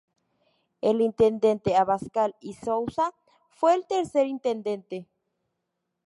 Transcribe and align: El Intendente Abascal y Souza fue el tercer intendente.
El 0.81 0.99
Intendente 0.99 1.75
Abascal 1.75 2.35
y 2.39 2.55
Souza 2.55 3.13
fue 3.51 3.75
el 3.75 3.85
tercer 3.85 4.25
intendente. 4.25 5.05